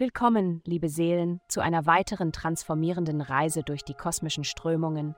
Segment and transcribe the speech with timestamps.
[0.00, 5.14] Willkommen, liebe Seelen, zu einer weiteren transformierenden Reise durch die kosmischen Strömungen.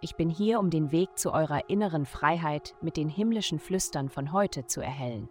[0.00, 4.32] Ich bin hier, um den Weg zu eurer inneren Freiheit mit den himmlischen Flüstern von
[4.32, 5.28] heute zu erhellen.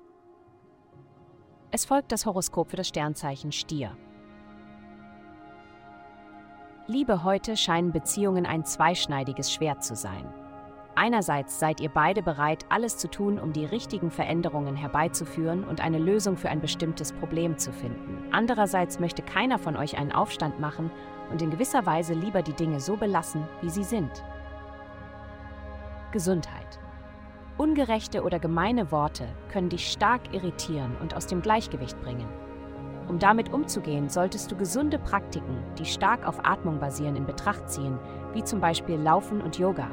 [1.70, 3.91] Es folgt das Horoskop für das Sternzeichen Stier.
[6.88, 10.33] Liebe heute scheinen Beziehungen ein zweischneidiges Schwert zu sein.
[11.00, 15.99] Einerseits seid ihr beide bereit, alles zu tun, um die richtigen Veränderungen herbeizuführen und eine
[15.99, 18.17] Lösung für ein bestimmtes Problem zu finden.
[18.31, 20.90] Andererseits möchte keiner von euch einen Aufstand machen
[21.30, 24.09] und in gewisser Weise lieber die Dinge so belassen, wie sie sind.
[26.12, 26.80] Gesundheit.
[27.59, 32.27] Ungerechte oder gemeine Worte können dich stark irritieren und aus dem Gleichgewicht bringen.
[33.07, 37.99] Um damit umzugehen, solltest du gesunde Praktiken, die stark auf Atmung basieren, in Betracht ziehen,
[38.34, 39.91] wie zum Beispiel Laufen und Yoga.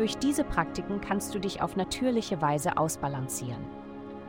[0.00, 3.62] Durch diese Praktiken kannst du dich auf natürliche Weise ausbalancieren.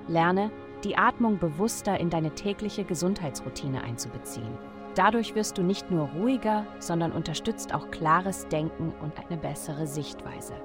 [0.10, 0.52] Lerne,
[0.84, 4.58] die Atmung bewusster in deine tägliche Gesundheitsroutine einzubeziehen.
[4.96, 10.56] Dadurch wirst du nicht nur ruhiger, sondern unterstützt auch klares Denken und eine bessere Sichtweise.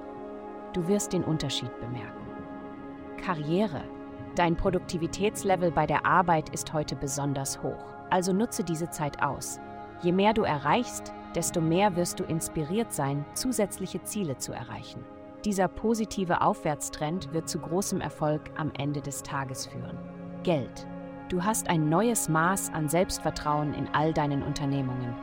[0.73, 2.27] Du wirst den Unterschied bemerken.
[3.15, 3.85] Karriere.
[4.35, 9.61] Dein Produktivitätslevel bei der Arbeit ist heute besonders hoch, also nutze diese Zeit aus.
[10.01, 15.05] Je mehr du erreichst, desto mehr wirst du inspiriert sein, zusätzliche Ziele zu erreichen.
[15.45, 19.99] Dieser positive Aufwärtstrend wird zu großem Erfolg am Ende des Tages führen.
[20.41, 20.87] Geld.
[21.29, 25.13] Du hast ein neues Maß an Selbstvertrauen in all deinen Unternehmungen.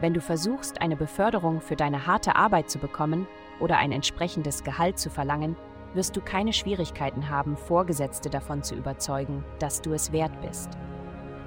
[0.00, 3.26] Wenn du versuchst, eine Beförderung für deine harte Arbeit zu bekommen
[3.60, 5.54] oder ein entsprechendes Gehalt zu verlangen,
[5.92, 10.70] wirst du keine Schwierigkeiten haben, Vorgesetzte davon zu überzeugen, dass du es wert bist.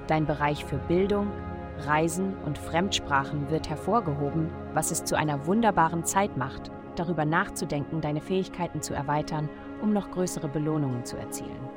[0.06, 1.32] Dein Bereich für Bildung,
[1.86, 8.22] Reisen und Fremdsprachen wird hervorgehoben, was es zu einer wunderbaren Zeit macht, darüber nachzudenken, deine
[8.22, 9.50] Fähigkeiten zu erweitern,
[9.82, 11.70] um noch größere Belohnungen zu erzielen.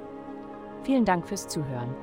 [0.83, 1.95] Vielen Dank fürs Zuhören.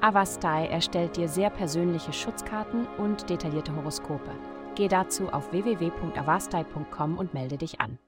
[0.00, 4.30] Avastai erstellt dir sehr persönliche Schutzkarten und detaillierte Horoskope.
[4.74, 7.98] Geh dazu auf www.avastai.com und melde dich an.